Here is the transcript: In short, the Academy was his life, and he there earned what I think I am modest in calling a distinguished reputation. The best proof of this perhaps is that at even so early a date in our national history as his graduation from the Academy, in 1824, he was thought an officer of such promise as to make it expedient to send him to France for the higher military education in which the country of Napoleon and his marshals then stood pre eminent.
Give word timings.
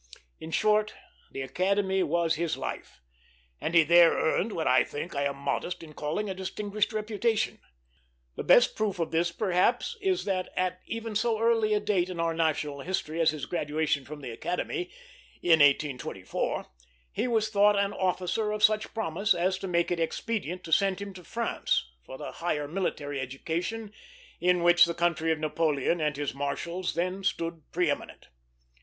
In 0.39 0.49
short, 0.49 0.95
the 1.29 1.43
Academy 1.43 2.01
was 2.01 2.33
his 2.33 2.57
life, 2.57 3.01
and 3.59 3.75
he 3.75 3.83
there 3.83 4.13
earned 4.13 4.51
what 4.51 4.65
I 4.65 4.83
think 4.83 5.13
I 5.13 5.25
am 5.25 5.35
modest 5.37 5.83
in 5.83 5.93
calling 5.93 6.27
a 6.27 6.33
distinguished 6.33 6.91
reputation. 6.91 7.59
The 8.35 8.41
best 8.43 8.75
proof 8.75 8.97
of 8.97 9.11
this 9.11 9.31
perhaps 9.31 9.95
is 10.01 10.25
that 10.25 10.49
at 10.57 10.81
even 10.87 11.15
so 11.15 11.39
early 11.39 11.75
a 11.75 11.79
date 11.79 12.09
in 12.09 12.19
our 12.19 12.33
national 12.33 12.81
history 12.81 13.21
as 13.21 13.29
his 13.29 13.45
graduation 13.45 14.03
from 14.03 14.21
the 14.21 14.31
Academy, 14.31 14.89
in 15.43 15.59
1824, 15.59 16.65
he 17.11 17.27
was 17.27 17.49
thought 17.49 17.77
an 17.77 17.93
officer 17.93 18.51
of 18.51 18.63
such 18.63 18.95
promise 18.95 19.35
as 19.35 19.59
to 19.59 19.67
make 19.67 19.91
it 19.91 19.99
expedient 19.99 20.63
to 20.63 20.71
send 20.71 20.99
him 20.99 21.13
to 21.13 21.23
France 21.23 21.91
for 22.03 22.17
the 22.17 22.31
higher 22.31 22.67
military 22.67 23.19
education 23.19 23.93
in 24.39 24.63
which 24.63 24.85
the 24.85 24.95
country 24.95 25.31
of 25.31 25.37
Napoleon 25.37 26.01
and 26.01 26.17
his 26.17 26.33
marshals 26.33 26.95
then 26.95 27.23
stood 27.23 27.61
pre 27.71 27.91
eminent. 27.91 28.29